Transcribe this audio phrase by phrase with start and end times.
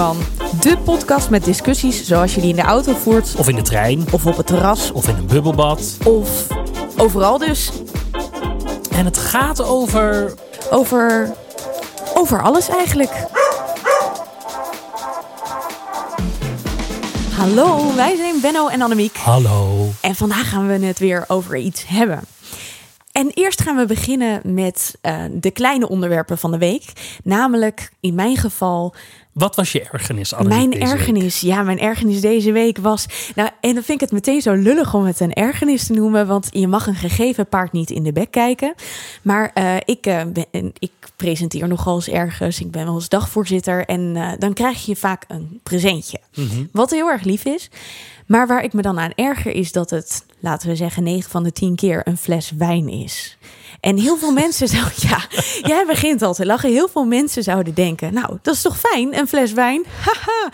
[0.00, 0.16] van.
[0.60, 3.34] De podcast met discussies zoals je die in de auto voert.
[3.36, 4.06] Of in de trein.
[4.10, 4.92] Of op het terras.
[4.92, 5.96] Of in een bubbelbad.
[6.04, 6.46] Of
[6.96, 7.70] overal dus.
[8.90, 10.34] En het gaat over...
[10.70, 11.32] Over...
[12.14, 13.26] Over alles eigenlijk.
[17.36, 19.16] Hallo, wij zijn Benno en Annemiek.
[19.16, 19.88] Hallo.
[20.00, 22.20] En vandaag gaan we het weer over iets hebben.
[23.20, 26.84] En eerst gaan we beginnen met uh, de kleine onderwerpen van de week.
[27.24, 28.94] Namelijk in mijn geval.
[29.32, 30.34] Wat was je ergernis?
[30.42, 31.52] Mijn ergernis, week?
[31.52, 33.06] ja, mijn ergernis deze week was.
[33.34, 36.26] Nou, en dan vind ik het meteen zo lullig om het een ergernis te noemen.
[36.26, 38.74] Want je mag een gegeven paard niet in de bek kijken.
[39.22, 42.60] Maar uh, ik, uh, ben, ik presenteer nogal eens ergens.
[42.60, 43.84] Ik ben wel eens dagvoorzitter.
[43.86, 46.20] En dan krijg je vaak een presentje.
[46.34, 46.68] Mm -hmm.
[46.72, 47.70] Wat heel erg lief is.
[48.30, 51.42] Maar waar ik me dan aan erger is dat het, laten we zeggen, 9 van
[51.42, 53.38] de 10 keer een fles wijn is.
[53.80, 55.26] En heel veel mensen zouden, ja,
[55.62, 56.70] jij begint al te lachen.
[56.70, 59.84] Heel veel mensen zouden denken, nou, dat is toch fijn, een fles wijn?
[60.04, 60.52] Haha.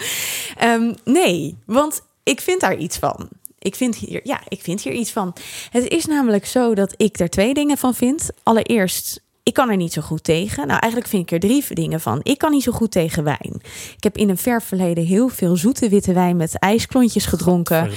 [0.74, 3.28] um, nee, want ik vind daar iets van.
[3.58, 5.34] Ik vind hier, ja, ik vind hier iets van.
[5.70, 8.30] Het is namelijk zo dat ik er twee dingen van vind.
[8.42, 10.66] Allereerst, ik kan er niet zo goed tegen.
[10.66, 12.20] Nou, eigenlijk vind ik er drie dingen van.
[12.22, 13.61] Ik kan niet zo goed tegen wijn.
[13.97, 17.91] Ik heb in een ver verleden heel veel zoete witte wijn met ijsklontjes gedronken.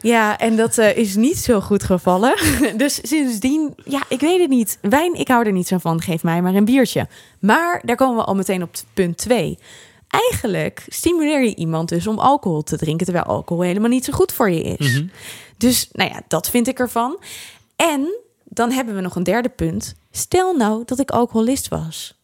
[0.00, 2.36] Ja, en dat uh, is niet zo goed gevallen.
[2.76, 4.78] dus sindsdien, ja, ik weet het niet.
[4.80, 6.00] Wijn, ik hou er niet zo van.
[6.00, 7.08] Geef mij maar een biertje.
[7.40, 9.58] Maar daar komen we al meteen op punt twee.
[10.08, 14.32] Eigenlijk stimuleer je iemand dus om alcohol te drinken, terwijl alcohol helemaal niet zo goed
[14.32, 14.92] voor je is.
[14.92, 15.10] Mm -hmm.
[15.56, 17.18] Dus, nou ja, dat vind ik ervan.
[17.76, 18.24] En
[18.56, 19.94] dan hebben we nog een derde punt.
[20.10, 22.14] Stel nou dat ik alcoholist was.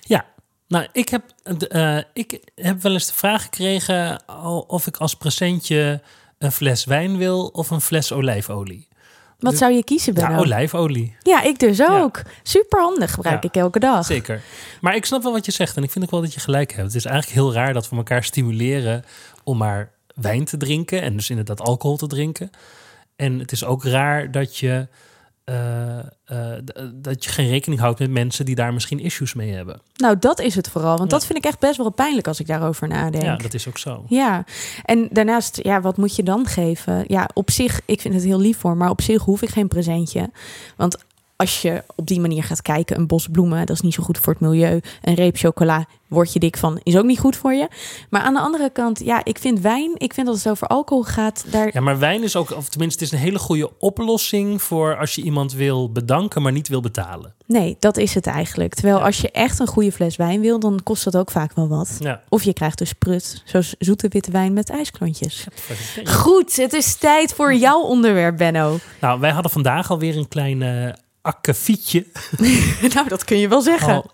[0.00, 0.24] Ja,
[0.68, 1.22] nou, ik heb,
[1.68, 4.22] uh, ik heb wel eens de vraag gekregen
[4.66, 6.02] of ik als presentje
[6.38, 8.88] een fles wijn wil of een fles olijfolie.
[9.38, 10.30] Wat zou je kiezen, Benno?
[10.30, 11.16] Ja, olijfolie.
[11.22, 12.16] Ja, ik dus ook.
[12.16, 12.30] Ja.
[12.42, 14.06] Super handig, gebruik ja, ik elke dag.
[14.06, 14.42] Zeker.
[14.80, 16.72] Maar ik snap wel wat je zegt en ik vind ook wel dat je gelijk
[16.72, 16.86] hebt.
[16.86, 19.04] Het is eigenlijk heel raar dat we elkaar stimuleren
[19.44, 22.50] om maar wijn te drinken en dus inderdaad alcohol te drinken.
[23.20, 24.88] En het is ook raar dat je,
[25.44, 25.98] uh,
[26.32, 26.52] uh,
[26.94, 29.80] dat je geen rekening houdt met mensen die daar misschien issues mee hebben.
[29.96, 30.96] Nou, dat is het vooral.
[30.96, 31.16] Want ja.
[31.16, 33.24] dat vind ik echt best wel pijnlijk als ik daarover nadenk.
[33.24, 34.04] Ja, dat is ook zo.
[34.08, 34.44] Ja,
[34.84, 37.04] en daarnaast, ja, wat moet je dan geven?
[37.06, 39.68] Ja, op zich, ik vind het heel lief voor, maar op zich hoef ik geen
[39.68, 40.30] presentje.
[40.76, 40.98] Want
[41.40, 44.18] als je op die manier gaat kijken, een bos bloemen, dat is niet zo goed
[44.18, 44.80] voor het milieu.
[45.02, 47.68] Een reep chocola, word je dik van, is ook niet goed voor je.
[48.10, 51.04] Maar aan de andere kant, ja, ik vind wijn, ik vind dat het over alcohol
[51.04, 51.44] gaat.
[51.50, 51.70] Daar...
[51.72, 55.14] Ja, maar wijn is ook, of tenminste, het is een hele goede oplossing voor als
[55.14, 57.34] je iemand wil bedanken, maar niet wil betalen.
[57.46, 58.74] Nee, dat is het eigenlijk.
[58.74, 59.04] Terwijl ja.
[59.04, 61.96] als je echt een goede fles wijn wil, dan kost dat ook vaak wel wat.
[61.98, 62.22] Ja.
[62.28, 65.46] Of je krijgt dus prut, zoals zoete witte wijn met ijsklontjes.
[66.04, 68.78] Goed, het is tijd voor jouw onderwerp, Benno.
[69.00, 70.92] Nou, wij hadden vandaag alweer een klein uh,
[71.22, 72.06] akkefietje.
[72.94, 73.96] nou, dat kun je wel zeggen.
[73.96, 74.04] Oh.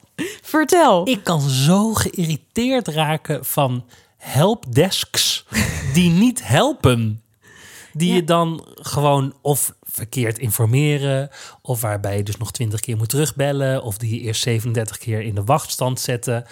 [0.43, 1.09] Vertel.
[1.09, 3.85] Ik kan zo geïrriteerd raken van
[4.17, 5.47] helpdesks
[5.93, 7.21] die niet helpen.
[7.93, 8.15] Die ja.
[8.15, 11.31] je dan gewoon of verkeerd informeren,
[11.63, 15.21] of waarbij je dus nog twintig keer moet terugbellen, of die je eerst 37 keer
[15.21, 16.45] in de wachtstand zetten.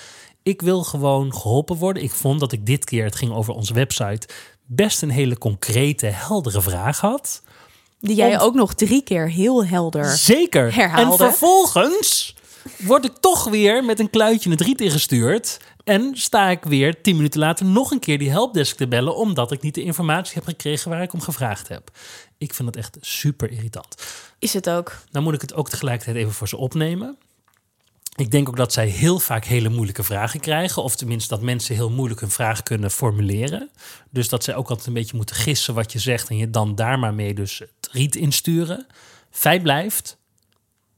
[0.42, 2.02] Ik wil gewoon geholpen worden.
[2.02, 4.28] Ik vond dat ik dit keer, het ging over onze website,
[4.66, 7.42] best een hele concrete, heldere vraag had.
[8.06, 10.74] Die jij ook nog drie keer heel helder Zeker.
[10.74, 11.24] herhaalde.
[11.24, 12.34] En vervolgens
[12.78, 15.60] word ik toch weer met een kluitje het riet ingestuurd.
[15.84, 19.16] En sta ik weer tien minuten later nog een keer die helpdesk te bellen...
[19.16, 21.90] omdat ik niet de informatie heb gekregen waar ik om gevraagd heb.
[22.38, 23.94] Ik vind dat echt super irritant.
[24.38, 24.96] Is het ook.
[25.10, 27.18] Nou moet ik het ook tegelijkertijd even voor ze opnemen.
[28.16, 30.82] Ik denk ook dat zij heel vaak hele moeilijke vragen krijgen.
[30.82, 33.70] Of tenminste dat mensen heel moeilijk hun vraag kunnen formuleren.
[34.10, 36.28] Dus dat zij ook altijd een beetje moeten gissen wat je zegt...
[36.28, 37.62] en je dan daar maar mee dus
[37.94, 38.86] riet insturen.
[39.30, 40.16] Feit blijft,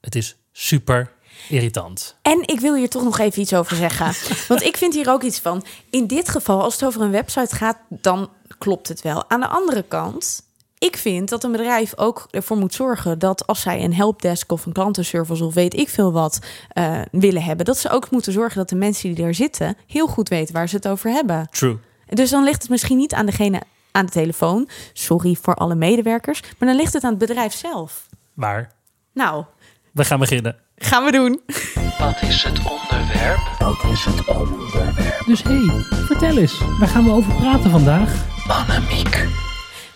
[0.01, 1.13] het is super
[1.49, 2.17] irritant.
[2.23, 4.13] En ik wil hier toch nog even iets over zeggen.
[4.49, 5.65] Want ik vind hier ook iets van.
[5.91, 9.31] In dit geval, als het over een website gaat, dan klopt het wel.
[9.31, 10.43] Aan de andere kant,
[10.79, 14.67] ik vind dat een bedrijf ook ervoor moet zorgen dat als zij een helpdesk of
[14.67, 16.39] een klantenservice of weet ik veel wat
[16.75, 20.07] uh, willen hebben, dat ze ook moeten zorgen dat de mensen die daar zitten heel
[20.07, 21.49] goed weten waar ze het over hebben.
[21.51, 21.79] True.
[22.07, 23.63] Dus dan ligt het misschien niet aan degene
[23.97, 24.69] aan de telefoon.
[24.93, 28.07] Sorry voor alle medewerkers, maar dan ligt het aan het bedrijf zelf.
[28.35, 28.73] Waar?
[29.13, 29.45] Nou,
[29.93, 30.57] we gaan beginnen.
[30.77, 31.41] Gaan we doen.
[31.99, 33.39] Wat is het onderwerp?
[33.59, 35.23] Wat is het onderwerp?
[35.27, 38.25] Dus hé, hey, vertel eens, waar gaan we over praten vandaag?
[38.49, 39.46] Annemiek.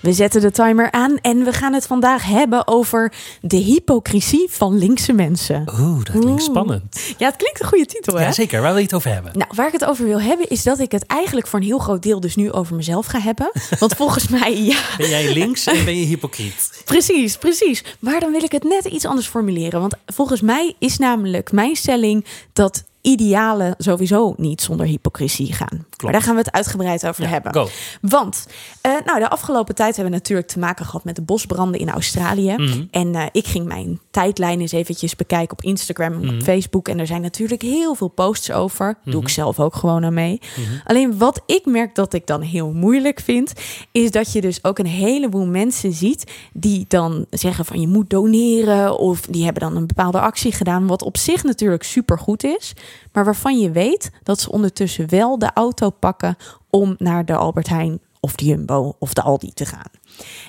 [0.01, 4.79] We zetten de timer aan en we gaan het vandaag hebben over de hypocrisie van
[4.79, 5.69] linkse mensen.
[5.81, 7.01] Oeh, dat klinkt spannend.
[7.19, 8.25] Ja, het klinkt een goede titel, hè?
[8.25, 8.61] Ja, zeker.
[8.61, 9.39] Waar wil je het over hebben?
[9.39, 11.79] Nou, waar ik het over wil hebben is dat ik het eigenlijk voor een heel
[11.79, 13.51] groot deel dus nu over mezelf ga hebben.
[13.79, 14.81] Want volgens mij, ja...
[14.97, 16.83] Ben jij links en ben je hypocriet?
[16.85, 17.85] Precies, precies.
[17.99, 19.81] Maar dan wil ik het net iets anders formuleren.
[19.81, 25.87] Want volgens mij is namelijk mijn stelling dat idealen sowieso niet zonder hypocrisie gaan.
[26.03, 27.53] Maar daar gaan we het uitgebreid over Ja, hebben.
[27.55, 27.69] go.
[28.01, 28.47] Want
[28.81, 31.91] eh, nou, de afgelopen tijd hebben we natuurlijk te maken gehad met de bosbranden in
[31.91, 32.55] Australië.
[32.57, 32.85] Mhm.
[32.91, 36.35] En eh, ik ging mijn tijdlijn eens eventjes bekijken op Instagram en Mhm.
[36.35, 36.89] op Facebook.
[36.89, 38.95] En er zijn natuurlijk heel veel posts over.
[39.05, 39.29] Doe ik Mhm.
[39.33, 40.41] zelf ook gewoon aan mee.
[40.57, 40.69] Mhm.
[40.85, 43.53] Alleen wat ik merk dat ik dan heel moeilijk vind,
[43.93, 48.11] is dat je dus ook een heleboel mensen ziet die dan zeggen van je moet
[48.11, 52.73] doneren of die hebben dan een bepaalde actie gedaan, wat op zich natuurlijk supergoed is,
[53.13, 56.37] maar waarvan je weet dat ze ondertussen wel de auto pakken
[56.71, 59.91] om naar de Albert Heijn of de Jumbo of de Aldi te gaan.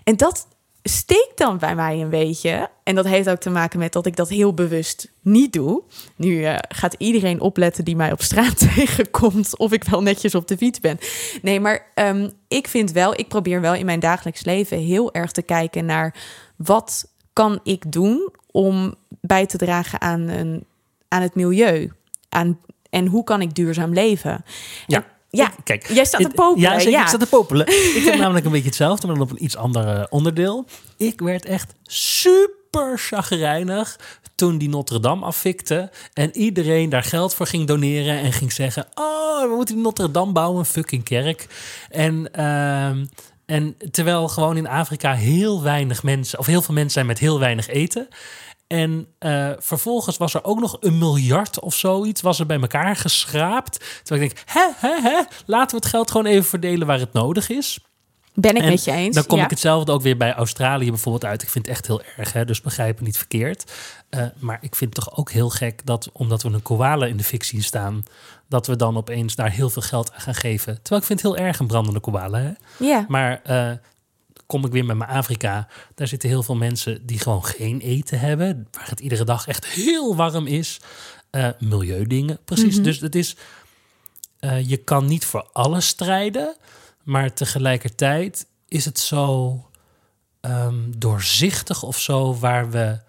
[0.03, 0.47] En dat
[0.83, 2.69] steekt dan bij mij een beetje.
[2.83, 5.83] En dat heeft ook te maken met dat ik dat heel bewust niet doe.
[6.15, 10.47] Nu eh, gaat iedereen opletten die mij op straat tegenkomt of ik wel netjes op
[10.47, 10.97] de fiets ben.
[11.41, 15.31] Nee, maar ehm, ik vind wel, ik probeer wel in mijn dagelijks leven heel erg
[15.31, 16.15] te kijken naar
[16.55, 20.65] wat kan ik doen om bij te dragen aan, een,
[21.07, 21.91] aan het milieu.
[22.29, 22.59] Aan,
[22.89, 24.43] en hoe kan ik duurzaam leven?
[24.87, 24.97] Ja.
[24.97, 26.71] En- ja, kijk, jij staat te popelen.
[26.71, 27.01] Ja, zeker, ja.
[27.01, 27.67] ik sta te popelen.
[27.97, 30.65] ik heb namelijk een beetje hetzelfde, maar dan op een iets ander eh, onderdeel.
[30.97, 33.99] Ik werd echt super chagrijnig
[34.35, 38.87] toen die Notre Dame afvikte en iedereen daar geld voor ging doneren en ging zeggen:
[38.95, 41.47] "Oh, we moeten die Notre Dame bouwen, een fucking kerk."
[41.89, 43.05] En ehm,
[43.45, 47.39] en terwijl gewoon in Afrika heel weinig mensen, of heel veel mensen zijn met heel
[47.39, 48.07] weinig eten.
[48.71, 52.95] En eh, vervolgens was er ook nog een miljard of zoiets, was er bij elkaar
[52.95, 54.01] geschraapt.
[54.03, 57.13] Terwijl ik denk, hè, hè, hè, laten we het geld gewoon even verdelen waar het
[57.13, 57.79] nodig is.
[58.33, 59.15] Ben ik En met je eens.
[59.15, 59.43] Dan kom ja.
[59.43, 61.41] ik hetzelfde ook weer bij Australië bijvoorbeeld uit.
[61.41, 63.71] Ik vind het echt heel erg, hè, dus begrijp me niet verkeerd.
[64.09, 67.17] Eh, maar ik vind het toch ook heel gek dat, omdat we een koala in
[67.17, 68.03] de fik zien staan,
[68.47, 70.73] dat we dan opeens daar heel veel geld aan gaan geven.
[70.73, 72.39] Terwijl ik vind het heel erg een brandende koala.
[72.39, 72.51] Hè?
[72.77, 73.05] Ja.
[73.07, 73.71] Maar eh,
[74.51, 75.67] kom ik weer met mijn Afrika.
[75.95, 78.67] Daar zitten heel veel mensen die gewoon geen eten hebben.
[78.71, 80.79] Waar het iedere dag echt heel warm is.
[81.29, 82.75] Eh, milieudingen, precies.
[82.75, 82.83] Mhm.
[82.83, 83.35] Dus het is...
[84.39, 86.55] eh, je kan niet voor alles strijden.
[87.03, 89.55] Maar tegelijkertijd is het zo
[90.41, 92.35] ehm, doorzichtig of zo...
[92.35, 92.99] waar we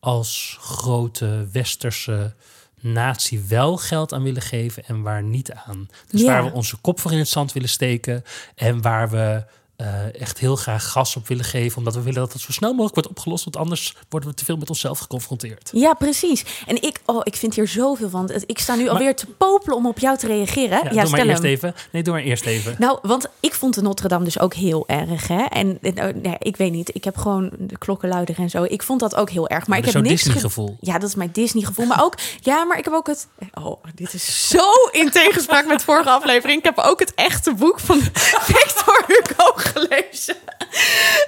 [0.00, 2.34] als grote westerse
[2.80, 5.88] natie wel geld aan willen geven en waar niet aan.
[6.08, 6.26] Dus Ja.
[6.26, 8.22] waar we onze kop voor in het zand willen steken
[8.54, 9.44] en waar we
[9.76, 12.70] eh, echt heel graag gas op willen geven, omdat we willen dat het zo snel
[12.70, 15.70] mogelijk wordt opgelost, want anders worden we te veel met onszelf geconfronteerd.
[15.72, 16.44] Ja, precies.
[16.66, 18.30] En ik, oh, ik vind hier zoveel van.
[18.46, 20.78] Ik sta nu alweer te popelen om op jou te reageren.
[20.84, 21.74] Ja, Ja, doe maar eerst even.
[21.92, 22.74] Nee, doe maar eerst even.
[22.78, 25.28] Nou, want ik vond de Notre Dame dus ook heel erg.
[25.28, 25.42] Hè?
[25.42, 28.62] En en, oh, nee, ik weet niet, ik heb gewoon de klokkenluider en zo.
[28.62, 29.66] Ik vond dat ook heel erg.
[29.66, 30.76] Maar ik Dat heb niks zo'n ge- Disney-gevoel.
[30.80, 31.86] Ja, dat is mijn Disney-gevoel.
[31.86, 33.26] Maar ook, ja, maar ik heb ook het.
[33.54, 36.58] Oh, dit is zo in tegenspraak met vorige aflevering.
[36.58, 38.00] Ik heb ook het echte boek van
[38.50, 40.36] Victor Hugo gelezen.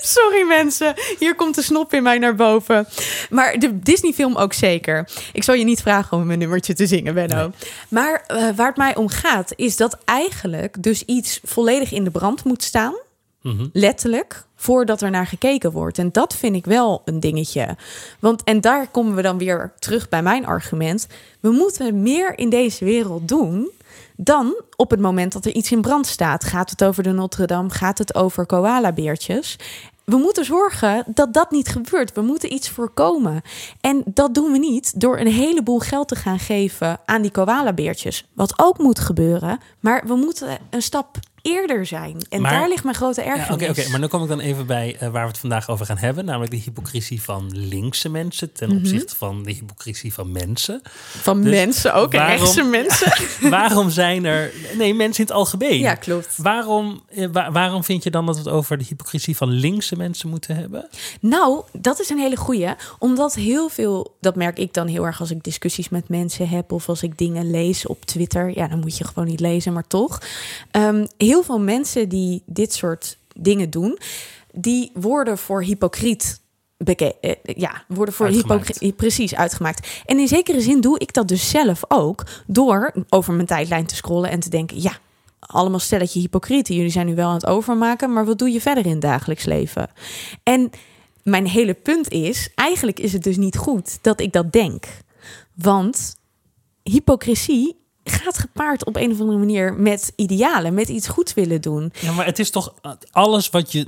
[0.00, 2.86] Sorry mensen, hier komt de snop in mij naar boven.
[3.30, 5.08] Maar de Disney-film ook zeker.
[5.32, 7.36] Ik zal je niet vragen om een nummertje te zingen, Benno.
[7.36, 7.50] Nee.
[7.88, 12.10] Maar eh, waar het mij om gaat, is dat eigenlijk dus iets volledig in de
[12.10, 12.94] brand moet staan
[13.42, 13.66] Mhm.
[13.72, 15.98] letterlijk, voordat er naar gekeken wordt.
[15.98, 17.76] En dat vind ik wel een dingetje.
[18.18, 21.06] Want, en daar komen we dan weer terug bij mijn argument.
[21.40, 23.70] We moeten meer in deze wereld doen
[24.16, 26.44] dan op het moment dat er iets in brand staat.
[26.44, 27.70] Gaat het over de Notre Dame?
[27.70, 29.56] Gaat het over koalabeertjes?
[30.04, 32.12] We moeten zorgen dat dat niet gebeurt.
[32.12, 33.42] We moeten iets voorkomen.
[33.80, 38.26] En dat doen we niet door een heleboel geld te gaan geven aan die koalabeertjes.
[38.32, 39.58] Wat ook moet gebeuren.
[39.80, 42.16] Maar we moeten een stap eerder zijn.
[42.28, 43.62] En Maar- daar ligt mijn grote Ja, ergernis.
[43.68, 45.86] Oké, oké, maar dan kom ik dan even bij eh, waar we het vandaag over
[45.86, 46.24] gaan hebben.
[46.24, 48.78] Namelijk de hypocrisie van linkse mensen ten Mhm.
[48.78, 50.80] opzichte van de hypocrisie van mensen.
[51.20, 53.12] Van Dus mensen ook, en waarom- rechtse mensen.
[53.50, 54.52] waarom zijn er...
[54.76, 55.78] Nee, mensen in het algemeen.
[55.78, 56.34] Ja, klopt.
[56.36, 59.96] Waarom, eh, wa- waarom vind je dan dat we het over de hypocrisie van linkse
[59.96, 60.88] mensen moeten hebben?
[61.20, 62.68] Nou, dat is een hele goeie.
[62.98, 66.72] Omdat heel veel, dat merk ik dan heel erg als ik discussies met mensen heb
[66.72, 68.52] of als ik dingen lees op Twitter.
[68.54, 70.18] Ja, dan moet je gewoon niet lezen, maar toch.
[70.70, 73.98] Ehm, heel veel mensen die dit soort dingen doen,
[74.52, 76.40] die worden voor hypocriet.
[76.84, 80.02] Eh, ja, worden voor hypocriet precies uitgemaakt.
[80.06, 83.94] En in zekere zin doe ik dat dus zelf ook door over mijn tijdlijn te
[83.94, 84.98] scrollen en te denken: ja,
[85.38, 86.74] allemaal stelletje hypocrieten.
[86.74, 89.44] Jullie zijn nu wel aan het overmaken, maar wat doe je verder in het dagelijks
[89.44, 89.90] leven?
[90.42, 90.70] En
[91.22, 94.84] mijn hele punt is, eigenlijk is het dus niet goed dat ik dat denk.
[95.54, 96.16] Want
[96.82, 97.76] hypocrisie
[98.12, 101.92] gaat gepaard op een of andere manier met idealen, met iets goeds willen doen.
[102.00, 102.74] Ja, maar het is toch...
[103.10, 103.86] Alles wat je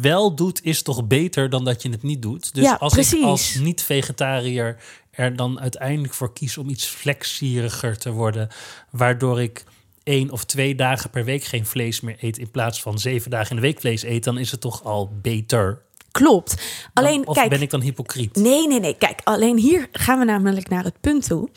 [0.00, 2.54] wel doet, is toch beter dan dat je het niet doet?
[2.54, 3.20] Dus Ja, als precies.
[3.20, 4.76] ik als niet-vegetariër
[5.10, 8.48] er dan uiteindelijk voor kies om iets flexieriger te worden...
[8.90, 9.64] waardoor ik
[10.02, 12.38] één of twee dagen per week geen vlees meer eet...
[12.38, 14.24] in plaats van zeven dagen in de week vlees eet...
[14.24, 15.82] dan is het toch al beter.
[16.10, 16.54] Klopt.
[16.92, 18.36] Alleen, of kijk, ben ik dan hypocriet?
[18.36, 18.96] Nee, nee, nee.
[18.98, 21.48] Kijk, alleen hier gaan we namelijk naar het punt toe.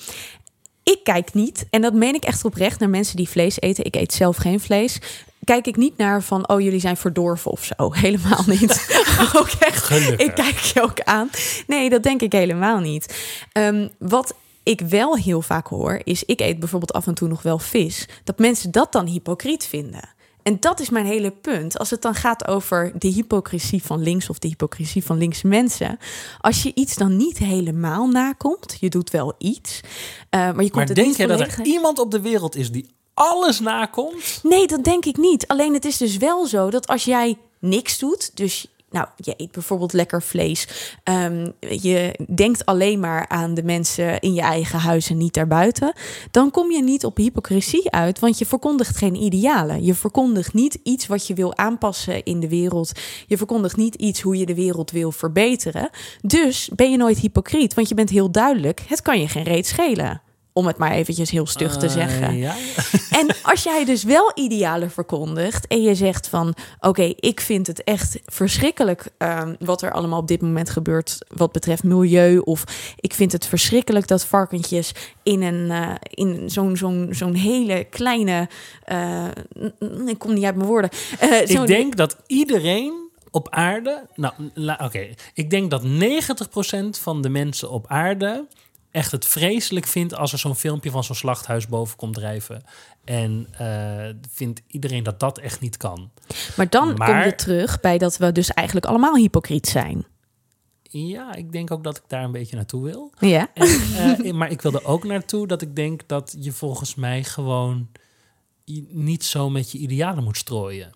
[0.88, 3.86] Ik kijk niet, en dat meen ik echt oprecht, naar mensen die vlees eten.
[3.86, 5.00] Ik eet zelf geen vlees.
[5.44, 7.92] Kijk ik niet naar van, oh, jullie zijn verdorven of zo.
[8.06, 8.88] Helemaal niet.
[9.40, 10.28] ook echt, Gelukkig.
[10.28, 11.30] ik kijk je ook aan.
[11.68, 13.16] Nee, dat denk ik helemaal niet.
[13.52, 17.42] Ehm, wat ik wel heel vaak hoor, is ik eet bijvoorbeeld af en toe nog
[17.42, 18.08] wel vis.
[18.24, 20.10] Dat mensen dat dan hypocriet vinden.
[20.48, 21.80] En dat is mijn hele punt.
[21.80, 26.00] Als het dan gaat over de hypocrisie van links of de hypocrisie van linkse mensen.
[26.40, 29.82] Als je iets dan niet helemaal nakomt, je doet wel iets.
[30.30, 32.56] eh, maar je komt Maar het denk niet jij dat er iemand op de wereld
[32.56, 34.40] is die alles nakomt?
[34.44, 35.48] Nee, dat denk ik niet.
[35.48, 39.52] Alleen het is dus wel zo dat als jij niks doet, dus nou, je eet
[39.52, 40.68] bijvoorbeeld lekker vlees,
[41.04, 45.94] ehm, je denkt alleen maar aan de mensen in je eigen huis en niet daarbuiten,
[46.32, 49.84] dan kom je niet op hypocrisie uit, want je verkondigt geen idealen.
[49.84, 52.92] Je verkondigt niet iets wat je wil aanpassen in de wereld.
[53.28, 55.90] Je verkondigt niet iets hoe je de wereld wil verbeteren.
[56.22, 59.68] Dus ben je nooit hypocriet, want je bent heel duidelijk, het kan je geen reet
[59.68, 60.22] schelen.
[60.58, 62.38] Om het maar eventjes heel stug te Eh, zeggen.
[62.38, 62.56] ja.
[63.20, 67.84] En als jij dus wel idealen verkondigt en je zegt van oké, ik vind het
[67.84, 72.38] echt verschrikkelijk ehm, wat er allemaal op dit moment gebeurt wat betreft milieu.
[72.38, 72.64] Of
[73.00, 74.92] ik vind het verschrikkelijk dat varkentjes
[75.24, 78.50] in een eh, in zo'n zo'n zo'n hele kleine.
[78.84, 79.26] eh,
[80.06, 80.90] ik kom niet uit mijn woorden.
[81.46, 84.06] Ik denk dat iedereen op aarde.
[84.16, 84.34] Nou,
[84.84, 85.08] oké.
[85.34, 88.46] Ik denk dat 90% van de mensen op aarde
[88.92, 92.64] echt het vreselijk vindt als er zo'n filmpje van zo'n slachthuis boven komt drijven.
[93.04, 96.12] En eh, vindt iedereen dat dat echt niet kan.
[96.56, 100.06] Maar dan kom je terug bij dat we dus eigenlijk allemaal hypocriet zijn.
[100.82, 103.14] Ja, ik denk ook dat ik daar een beetje naartoe wil.
[103.20, 103.50] Ja.
[103.54, 103.68] En,
[104.24, 107.88] eh, maar ik wil er ook naartoe dat ik denk dat je volgens mij gewoon
[108.90, 110.92] niet zo met je idealen moet strooien.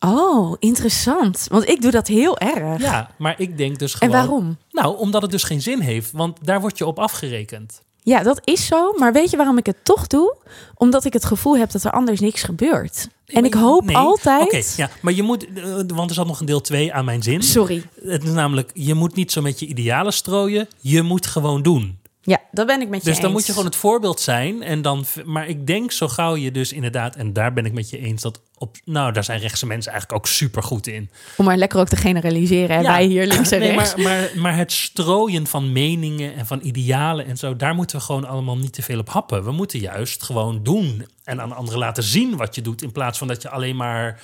[0.00, 1.46] Oh, interessant.
[1.50, 2.80] Want ik doe dat heel erg.
[2.80, 4.14] Ja, maar ik denk dus en gewoon...
[4.14, 4.56] waarom?
[4.70, 7.82] Nou, omdat het dus geen zin heeft, want daar word je op afgerekend.
[8.02, 8.92] Ja, dat is zo.
[8.92, 10.36] Maar weet je waarom ik het toch doe?
[10.74, 13.08] Omdat ik het gevoel heb dat er anders niks gebeurt.
[13.26, 13.96] En ik hoop Nee.
[13.96, 14.42] altijd.
[14.44, 17.22] Oké, ja, maar je moet, eh, want er zat nog een deel 2 aan mijn
[17.22, 17.42] zin.
[17.42, 17.82] Sorry.
[18.04, 21.98] Het is namelijk, je moet niet zo met je idealen strooien, je moet gewoon doen.
[22.26, 23.34] Ja, dat ben ik met je Dus dan eens.
[23.34, 24.62] moet je gewoon het voorbeeld zijn.
[24.62, 27.90] En dan, maar ik denk zo gauw je dus inderdaad, en daar ben ik met
[27.90, 31.10] je eens, dat op, nou, daar zijn rechtse mensen eigenlijk ook super goed in.
[31.36, 32.82] Om maar lekker ook te generaliseren.
[32.82, 32.88] Ja.
[32.92, 33.94] wij hier links en Nee, rechts.
[33.94, 38.02] maar, maar, maar het strooien van meningen en van idealen en zo, daar moeten we
[38.02, 39.44] gewoon allemaal niet te veel op happen.
[39.44, 43.18] We moeten juist gewoon doen en aan anderen laten zien wat je doet, in plaats
[43.18, 44.20] van dat je alleen maar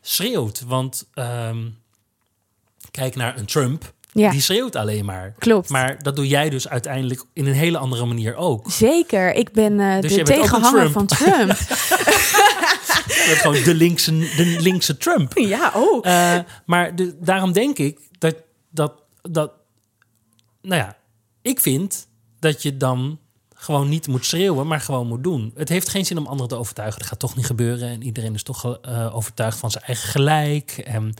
[0.00, 0.62] schreeuwt.
[0.66, 1.58] Want ehm,
[2.90, 4.30] kijk naar een Trump, Ja.
[4.30, 5.34] die schreeuwt alleen maar.
[5.38, 5.68] Klopt.
[5.68, 8.70] Maar dat doe jij dus uiteindelijk in een hele andere manier ook.
[8.70, 9.34] Zeker.
[9.34, 10.92] Ik ben eh, Dus de tegenhanger Trump.
[10.92, 11.56] van Trump.
[13.06, 15.32] Je bent gewoon de linkse, de linkse Trump.
[15.54, 16.06] ja, oh.
[16.06, 18.34] Eh, maar de, daarom denk ik dat,
[18.70, 18.92] dat,
[19.22, 19.52] dat...
[20.62, 20.96] Nou ja,
[21.42, 22.06] ik vind
[22.38, 23.18] dat je dan
[23.54, 25.52] gewoon niet moet schreeuwen, maar gewoon moet doen.
[25.54, 26.98] Het heeft geen zin om anderen te overtuigen.
[26.98, 27.88] Dat gaat toch niet gebeuren.
[27.88, 30.70] En iedereen is toch eh, overtuigd van zijn eigen gelijk.
[30.84, 31.14] En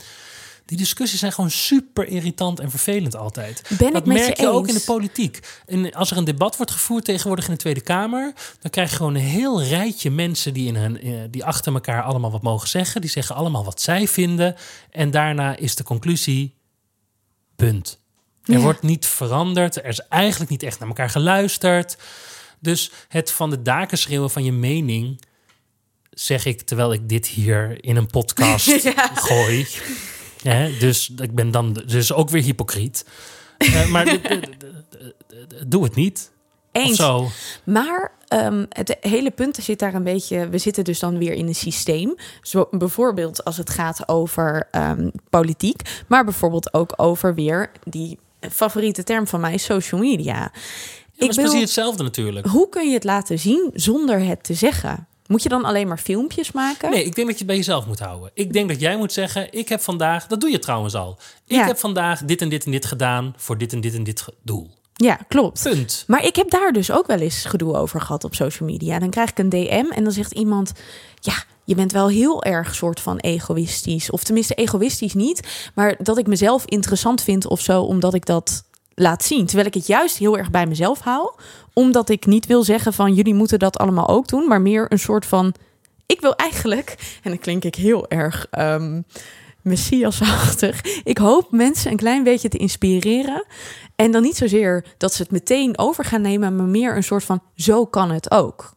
[0.67, 3.61] die discussies zijn gewoon super irritant en vervelend altijd.
[3.77, 5.39] Ben dat ik met merk je je, ook in de politiek.
[5.65, 8.95] En als er een debat wordt gevoerd tegenwoordig in de Tweede Kamer, dan krijg je
[8.95, 12.67] gewoon een heel rijtje mensen die, in hun, eh, die achter elkaar allemaal wat mogen
[12.67, 13.01] zeggen.
[13.01, 14.55] Die zeggen allemaal wat zij vinden.
[14.91, 16.55] En daarna is de conclusie:
[17.55, 17.99] punt.
[18.43, 18.59] Er Ja.
[18.59, 19.75] wordt niet veranderd.
[19.77, 21.97] Er is eigenlijk niet echt naar elkaar geluisterd.
[22.59, 25.21] Dus het van de daken schreeuwen van je mening,
[26.09, 29.07] zeg ik terwijl ik dit hier in een podcast Ja.
[29.15, 29.67] gooi.
[30.41, 33.05] Hè, dus ik ben dan dus ook weer hypocriet.
[33.57, 34.17] Eh, maar
[35.67, 36.31] doe het niet.
[36.71, 36.97] Eens.
[36.97, 37.27] zo.
[37.63, 40.49] Maar ehm, het hele punt zit daar een beetje.
[40.49, 42.15] We zitten dus dan weer in een systeem.
[42.41, 49.03] Zo, bijvoorbeeld als het gaat over ehm, politiek, maar bijvoorbeeld ook over weer die favoriete
[49.03, 50.33] term van mij, social media.
[50.33, 50.51] Ja,
[51.13, 52.45] Ik dat is precies hetzelfde natuurlijk.
[52.45, 55.07] Hoe kun je het laten zien zonder het te zeggen?
[55.27, 56.89] Moet je dan alleen maar filmpjes maken?
[56.89, 58.31] Nee, ik denk dat je het bij jezelf moet houden.
[58.33, 61.17] Ik denk dat jij moet zeggen: Ik heb vandaag, dat doe je trouwens al.
[61.47, 61.65] Ik Ja.
[61.65, 64.69] heb vandaag dit en dit en dit gedaan voor dit en dit en dit doel.
[64.93, 65.63] Ja, klopt.
[65.63, 66.03] Punt.
[66.07, 68.99] Maar ik heb daar dus ook wel eens gedoe over gehad op social media.
[68.99, 70.71] Dan krijg ik een DM en dan zegt iemand:
[71.19, 74.09] Ja, je bent wel heel erg soort van egoïstisch.
[74.11, 75.69] Of tenminste, egoïstisch niet.
[75.75, 78.63] Maar dat ik mezelf interessant vind of zo, omdat ik dat
[78.99, 79.45] laat zien.
[79.45, 81.31] Terwijl ik het juist heel erg bij mezelf hou.
[81.73, 84.47] Omdat ik niet wil zeggen van jullie moeten dat allemaal ook doen.
[84.47, 85.53] Maar meer een soort van.
[86.05, 89.01] Ik wil eigenlijk, en dan klink ik heel erg ehm
[89.61, 90.81] messiasachtig.
[91.03, 93.45] Ik hoop mensen een klein beetje te inspireren.
[93.95, 97.23] En dan niet zozeer dat ze het meteen over gaan nemen, maar meer een soort
[97.23, 98.75] van zo kan het ook.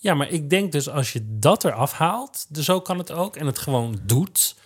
[0.00, 3.36] Ja, maar ik denk dus als je dat eraf haalt, dus zo kan het ook,
[3.36, 4.56] en het gewoon doet,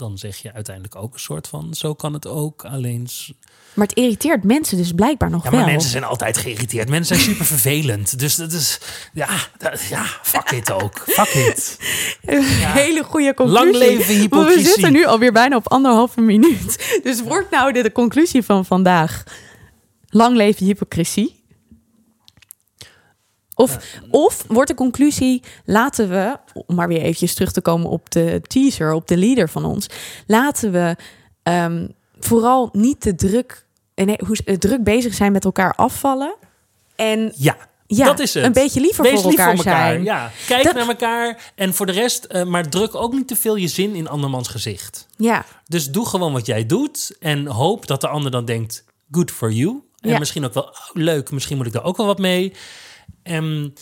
[0.00, 1.74] dan zeg je uiteindelijk ook een soort van...
[1.74, 3.08] zo kan het ook, alleen...
[3.74, 5.68] Maar het irriteert mensen dus blijkbaar nog Ja, maar wel.
[5.68, 6.88] mensen zijn altijd geïrriteerd.
[6.88, 8.18] Mensen zijn super vervelend.
[8.18, 8.78] Dus dat is...
[9.12, 9.28] Ja,
[9.58, 10.98] dat- ja fuck it ook.
[11.06, 11.78] Fuck it.
[12.24, 13.64] Een hele goede conclusie.
[13.64, 14.64] Lang leven Maar we hypocrisie.
[14.64, 17.00] zitten nu alweer bijna op anderhalve minuut.
[17.02, 19.22] Dus wordt nou de, de conclusie van vandaag...
[20.08, 21.39] Lang leven hypocrisie?
[23.60, 23.78] Of,
[24.10, 26.36] of wordt de conclusie, laten we,
[26.66, 29.86] om maar weer eventjes terug te komen op de teaser, op de leader van ons,
[30.26, 30.96] laten we
[31.42, 31.86] ehm,
[32.18, 36.34] vooral niet te druk, eh, nee, hoe, eh, druk bezig zijn met elkaar afvallen.
[36.96, 38.44] En Ja, ja, dat is het.
[38.44, 39.86] een beetje liever Wees voor lief elkaar, voor elkaar.
[39.88, 40.02] zijn.
[40.04, 41.52] Ja, kijk Dat- naar elkaar.
[41.54, 44.48] En voor de rest, eh, maar druk ook niet te veel je zin in andermans
[44.48, 45.06] gezicht.
[45.16, 47.16] Ja, Dus doe gewoon wat jij doet.
[47.20, 49.82] En hoop dat de ander dan denkt, good for you.
[50.00, 50.18] En Ja.
[50.18, 52.52] misschien ook wel, oh, leuk, misschien moet ik daar ook wel wat mee.
[53.22, 53.74] En,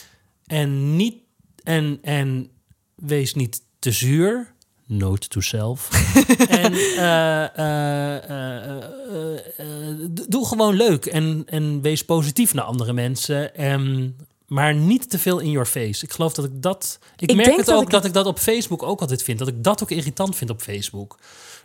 [0.46, 1.14] en, niet,
[1.62, 2.50] en, en
[2.94, 4.52] wees niet te zuur.
[4.86, 5.88] Note to self.
[6.48, 9.96] en eh, eh, eh,
[10.28, 11.06] doe gewoon leuk.
[11.06, 13.54] En, en wees positief naar andere mensen.
[13.54, 14.16] En,
[14.46, 16.04] maar niet te veel in your face.
[16.04, 16.98] Ik geloof dat ik dat...
[17.16, 19.38] Ik, Ik merk het dat ook ik- dat ik dat op Facebook ook altijd vind.
[19.38, 21.18] Dat ik dat ook irritant vind op Facebook.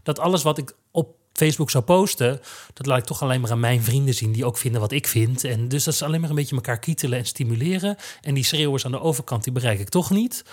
[0.04, 2.42] Dat alles wat ik op Facebook zou posten,
[2.74, 5.08] dat laat ik toch alleen maar aan mijn vrienden zien, die ook vinden wat ik
[5.08, 5.44] vind.
[5.44, 7.96] En dus dat is alleen maar een beetje elkaar kietelen en stimuleren.
[8.22, 10.44] En die schreeuwers aan de overkant, die bereik ik toch niet.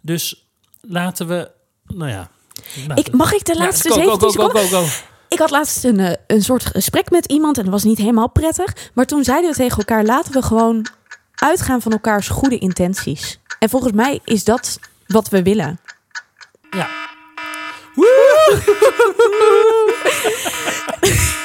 [0.00, 0.48] Dus
[0.80, 1.50] laten we,
[1.86, 2.30] nou ja.
[2.94, 4.68] ik, mag ik de Ja, laatste go, go, 17 go, go, seconden?
[4.68, 5.12] go, go.
[5.28, 8.30] Ik had laatst een, eh, een soort gesprek met iemand en dat was niet helemaal
[8.30, 8.90] prettig.
[8.94, 10.86] Maar toen zeiden we tegen elkaar, laten we gewoon
[11.34, 13.40] uitgaan van elkaars goede intenties.
[13.58, 15.80] En volgens mij is dat wat we willen.
[16.70, 16.88] Ja.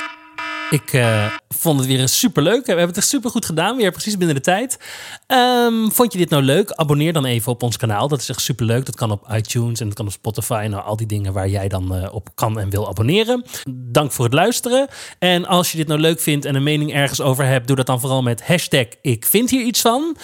[0.70, 2.62] Ik eh, vond het weer super leuk.
[2.62, 3.78] We hebben het echt super goed gedaan.
[3.78, 4.80] Weer precies binnen de tijd.
[5.28, 6.72] Ehm, vond je dit nou leuk?
[6.72, 8.08] Abonneer dan even op ons kanaal.
[8.08, 8.86] Dat is echt super leuk.
[8.86, 10.68] Dat kan op iTunes en dat kan op Spotify.
[10.70, 13.44] Nou, al die dingen waar jij dan eh, op kan en wil abonneren.
[13.70, 14.88] Dank voor het luisteren.
[15.20, 17.86] En als je dit nou leuk vindt en een mening ergens over hebt, doe dat
[17.86, 20.18] dan vooral met hashtag ik vind hier iets van.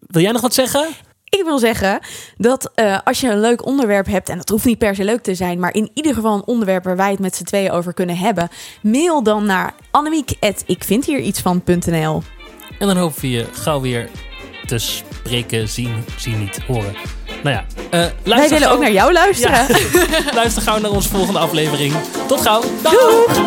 [0.00, 0.88] Wil jij nog wat zeggen?
[1.38, 2.00] Ik wil zeggen
[2.36, 5.22] dat eh, als je een leuk onderwerp hebt, en dat hoeft niet per se leuk
[5.22, 7.94] te zijn, maar in ieder geval een onderwerp waar wij het met z'n tweeën over
[7.94, 8.48] kunnen hebben,
[8.82, 12.22] mail dan naar annemiek.ikvindhierietsvan.nl.
[12.78, 14.08] En dan hopen we je gauw weer
[14.66, 16.94] te spreken, zien, zien niet, horen.
[17.42, 19.66] Nou ja, eh Wij willen gauw, ook naar jou luisteren.
[19.66, 19.76] Ja.
[20.34, 21.94] luister gauw naar onze volgende aflevering.
[22.26, 22.62] Tot gauw.
[22.82, 22.92] Dag!
[22.92, 23.40] Doeg!